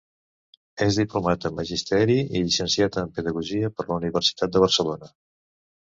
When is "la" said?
3.93-3.99